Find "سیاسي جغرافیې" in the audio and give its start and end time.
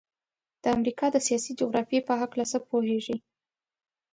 1.27-2.01